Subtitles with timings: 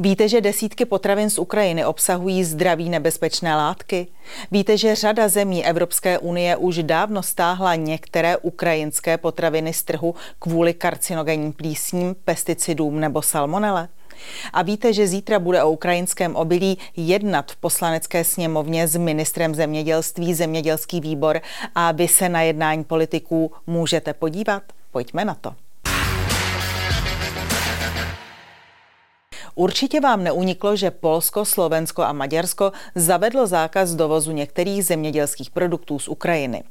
[0.00, 4.06] Víte, že desítky potravin z Ukrajiny obsahují zdraví nebezpečné látky?
[4.50, 10.74] Víte, že řada zemí Evropské unie už dávno stáhla některé ukrajinské potraviny z trhu kvůli
[10.74, 13.88] karcinogenním plísním, pesticidům nebo salmonele?
[14.52, 20.34] A víte, že zítra bude o ukrajinském obilí jednat v poslanecké sněmovně s ministrem zemědělství
[20.34, 21.40] zemědělský výbor
[21.74, 24.62] a vy se na jednání politiků můžete podívat?
[24.90, 25.67] Pojďme na to.
[29.58, 36.08] Určitě vám neuniklo, že Polsko, Slovensko a Maďarsko zavedlo zákaz dovozu některých zemědělských produktů z
[36.08, 36.62] Ukrajiny.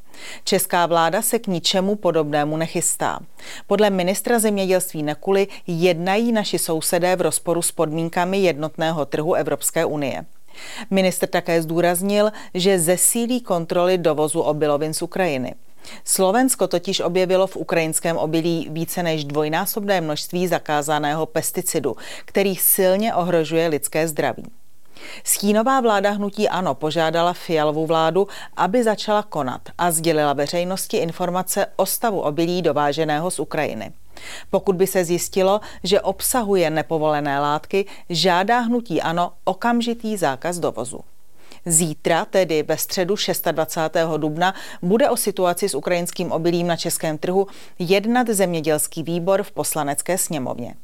[0.43, 3.19] Česká vláda se k ničemu podobnému nechystá.
[3.67, 10.25] Podle ministra zemědělství Nekuly jednají naši sousedé v rozporu s podmínkami jednotného trhu Evropské unie.
[10.89, 15.55] Ministr také zdůraznil, že zesílí kontroly dovozu obilovin z Ukrajiny.
[16.03, 21.95] Slovensko totiž objevilo v ukrajinském obilí více než dvojnásobné množství zakázaného pesticidu,
[22.25, 24.43] který silně ohrožuje lidské zdraví.
[25.23, 31.85] Stínová vláda hnutí ANO požádala Fialovou vládu, aby začala konat a sdělila veřejnosti informace o
[31.85, 33.91] stavu obilí dováženého z Ukrajiny.
[34.49, 40.99] Pokud by se zjistilo, že obsahuje nepovolené látky, žádá hnutí ANO okamžitý zákaz dovozu.
[41.65, 43.15] Zítra, tedy ve středu
[43.51, 44.17] 26.
[44.17, 47.47] dubna, bude o situaci s ukrajinským obilím na českém trhu
[47.79, 50.75] jednat zemědělský výbor v poslanecké sněmovně.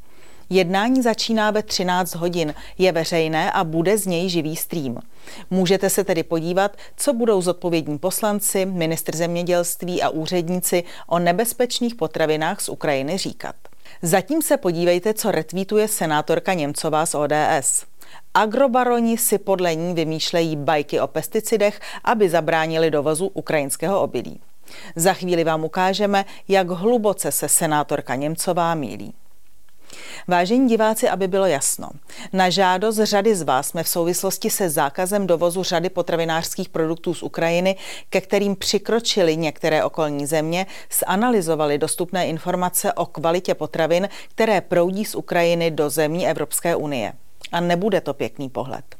[0.49, 4.99] Jednání začíná ve 13 hodin, je veřejné a bude z něj živý stream.
[5.49, 12.61] Můžete se tedy podívat, co budou zodpovědní poslanci, ministr zemědělství a úředníci o nebezpečných potravinách
[12.61, 13.55] z Ukrajiny říkat.
[14.01, 17.85] Zatím se podívejte, co retvítuje senátorka Němcová z ODS.
[18.35, 24.41] Agrobaroni si podle ní vymýšlejí bajky o pesticidech, aby zabránili dovozu ukrajinského obilí.
[24.95, 29.13] Za chvíli vám ukážeme, jak hluboce se senátorka Němcová mílí.
[30.27, 31.89] Vážení diváci, aby bylo jasno,
[32.33, 37.23] na žádost řady z vás jsme v souvislosti se zákazem dovozu řady potravinářských produktů z
[37.23, 37.75] Ukrajiny,
[38.09, 40.65] ke kterým přikročily některé okolní země,
[40.99, 47.13] zanalizovali dostupné informace o kvalitě potravin, které proudí z Ukrajiny do zemí Evropské unie
[47.53, 48.95] a nebude to pěkný pohled.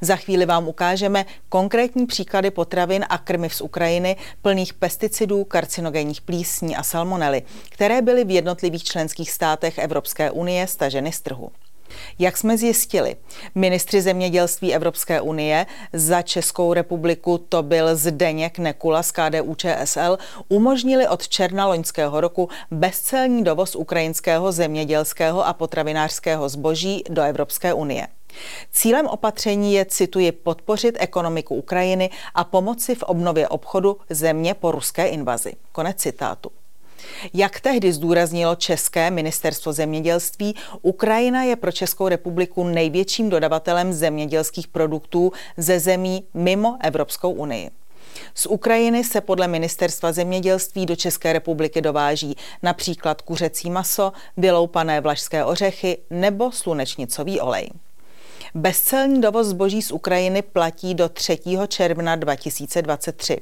[0.00, 6.76] Za chvíli vám ukážeme konkrétní příklady potravin a krmiv z Ukrajiny plných pesticidů, karcinogenních plísní
[6.76, 11.50] a salmonely, které byly v jednotlivých členských státech Evropské unie staženy z trhu.
[12.18, 13.16] Jak jsme zjistili,
[13.54, 21.08] ministři zemědělství Evropské unie za Českou republiku to byl Zdeněk Nekula z KDU ČSL, umožnili
[21.08, 28.06] od června loňského roku bezcelní dovoz ukrajinského zemědělského a potravinářského zboží do Evropské unie.
[28.72, 35.06] Cílem opatření je, cituji, podpořit ekonomiku Ukrajiny a pomoci v obnově obchodu země po ruské
[35.06, 35.52] invazi.
[35.72, 36.50] Konec citátu.
[37.34, 45.32] Jak tehdy zdůraznilo České ministerstvo zemědělství, Ukrajina je pro Českou republiku největším dodavatelem zemědělských produktů
[45.56, 47.70] ze zemí mimo Evropskou unii.
[48.34, 55.44] Z Ukrajiny se podle ministerstva zemědělství do České republiky dováží například kuřecí maso, vyloupané vlašské
[55.44, 57.70] ořechy nebo slunečnicový olej.
[58.54, 61.38] Bezcelní dovoz zboží z Ukrajiny platí do 3.
[61.68, 63.40] června 2023.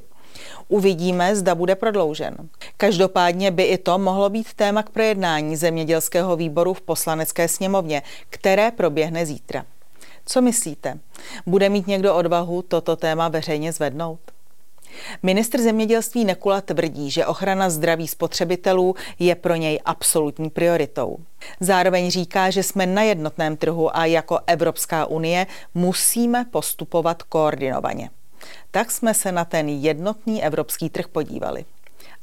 [0.67, 2.35] Uvidíme, zda bude prodloužen.
[2.77, 8.71] Každopádně by i to mohlo být téma k projednání zemědělského výboru v poslanecké sněmovně, které
[8.71, 9.65] proběhne zítra.
[10.25, 10.99] Co myslíte?
[11.45, 14.19] Bude mít někdo odvahu toto téma veřejně zvednout?
[15.23, 21.17] Ministr zemědělství Nekula tvrdí, že ochrana zdraví spotřebitelů je pro něj absolutní prioritou.
[21.59, 28.09] Zároveň říká, že jsme na jednotném trhu a jako Evropská unie musíme postupovat koordinovaně.
[28.71, 31.65] Tak jsme se na ten jednotný evropský trh podívali.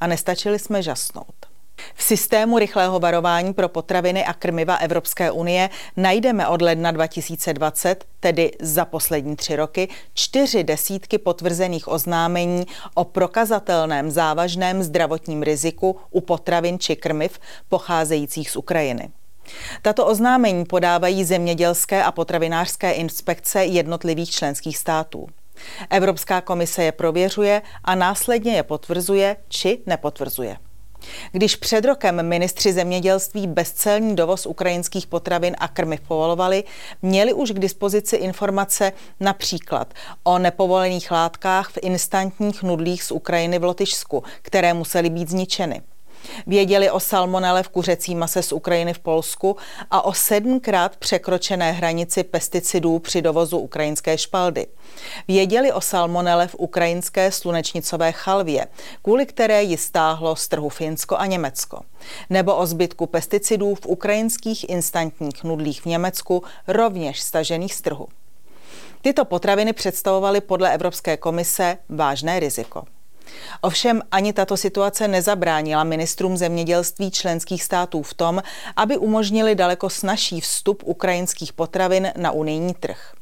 [0.00, 1.52] A nestačili jsme žasnout.
[1.94, 8.50] V systému rychlého varování pro potraviny a krmiva Evropské unie najdeme od ledna 2020, tedy
[8.60, 16.78] za poslední tři roky, čtyři desítky potvrzených oznámení o prokazatelném závažném zdravotním riziku u potravin
[16.78, 19.08] či krmiv pocházejících z Ukrajiny.
[19.82, 25.28] Tato oznámení podávají zemědělské a potravinářské inspekce jednotlivých členských států.
[25.90, 30.56] Evropská komise je prověřuje a následně je potvrzuje či nepotvrzuje.
[31.32, 36.64] Když před rokem ministři zemědělství bezcelní dovoz ukrajinských potravin a krmiv povolovali,
[37.02, 39.94] měli už k dispozici informace například
[40.24, 45.82] o nepovolených látkách v instantních nudlích z Ukrajiny v Lotyšsku, které musely být zničeny.
[46.46, 49.56] Věděli o salmonele v kuřecí mase z Ukrajiny v Polsku
[49.90, 54.66] a o sedmkrát překročené hranici pesticidů při dovozu ukrajinské špaldy.
[55.28, 58.66] Věděli o salmonele v ukrajinské slunečnicové chalvě,
[59.02, 61.80] kvůli které ji stáhlo z trhu Finsko a Německo.
[62.30, 68.08] Nebo o zbytku pesticidů v ukrajinských instantních nudlích v Německu, rovněž stažených z trhu.
[69.02, 72.84] Tyto potraviny představovaly podle Evropské komise vážné riziko.
[73.60, 78.42] Ovšem ani tato situace nezabránila ministrům zemědělství členských států v tom,
[78.76, 83.12] aby umožnili daleko snažší vstup ukrajinských potravin na unijní trh.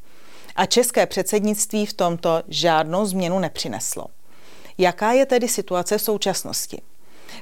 [0.57, 4.07] A české předsednictví v tomto žádnou změnu nepřineslo.
[4.79, 6.83] Jaká je tedy situace v současnosti?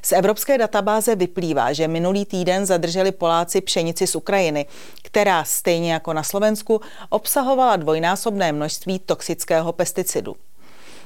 [0.03, 4.67] Z evropské databáze vyplývá, že minulý týden zadrželi Poláci pšenici z Ukrajiny,
[5.03, 10.37] která stejně jako na Slovensku obsahovala dvojnásobné množství toxického pesticidu.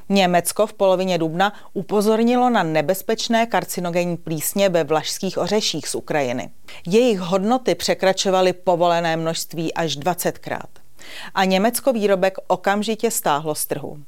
[0.09, 6.51] Německo v polovině dubna upozornilo na nebezpečné karcinogenní plísně ve vlašských ořeších z Ukrajiny.
[6.87, 10.69] Jejich hodnoty překračovaly povolené množství až 20krát.
[11.35, 13.99] A Německo výrobek okamžitě stáhlo z trhu.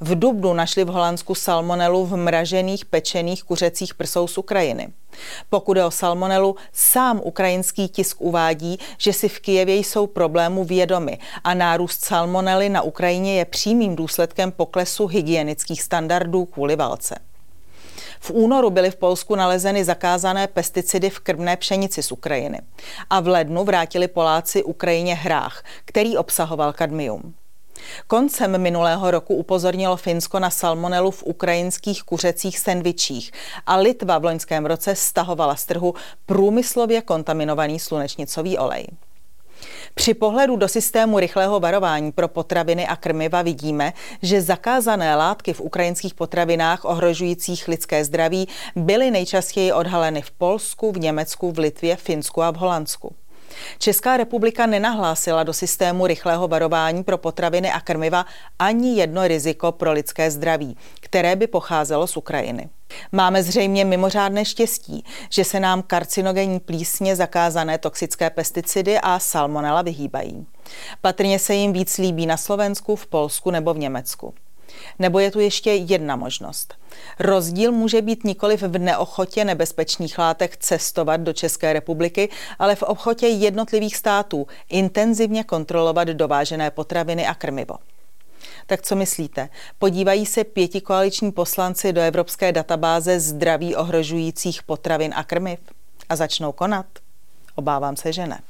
[0.00, 4.88] V Dubnu našli v Holandsku salmonelu v mražených pečených kuřecích prsou z Ukrajiny.
[5.50, 11.18] Pokud je o salmonelu, sám ukrajinský tisk uvádí, že si v Kijevě jsou problému vědomi
[11.44, 17.18] a nárůst salmonely na Ukrajině je přímým důsledkem poklesu hygienických standardů kvůli válce.
[18.20, 22.60] V únoru byly v Polsku nalezeny zakázané pesticidy v krmné pšenici z Ukrajiny.
[23.10, 27.34] A v lednu vrátili Poláci Ukrajině hrách, který obsahoval kadmium.
[28.06, 33.32] Koncem minulého roku upozornilo Finsko na salmonelu v ukrajinských kuřecích sendvičích
[33.66, 35.94] a Litva v loňském roce stahovala z trhu
[36.26, 38.86] průmyslově kontaminovaný slunečnicový olej.
[39.94, 43.92] Při pohledu do systému rychlého varování pro potraviny a krmiva vidíme,
[44.22, 50.98] že zakázané látky v ukrajinských potravinách ohrožujících lidské zdraví byly nejčastěji odhaleny v Polsku, v
[50.98, 53.14] Německu, v Litvě, Finsku a v Holandsku.
[53.78, 58.26] Česká republika nenahlásila do systému rychlého varování pro potraviny a krmiva
[58.58, 62.68] ani jedno riziko pro lidské zdraví, které by pocházelo z Ukrajiny.
[63.12, 70.46] Máme zřejmě mimořádné štěstí, že se nám karcinogenní plísně zakázané toxické pesticidy a salmonela vyhýbají.
[71.00, 74.34] Patrně se jim víc líbí na Slovensku, v Polsku nebo v Německu.
[74.98, 76.74] Nebo je tu ještě jedna možnost.
[77.18, 82.28] Rozdíl může být nikoli v neochotě nebezpečných látek cestovat do České republiky,
[82.58, 87.74] ale v ochotě jednotlivých států intenzivně kontrolovat dovážené potraviny a krmivo.
[88.66, 89.48] Tak co myslíte?
[89.78, 95.58] Podívají se pěti koaliční poslanci do evropské databáze zdraví ohrožujících potravin a krmiv
[96.08, 96.86] a začnou konat?
[97.54, 98.40] Obávám se, že ne.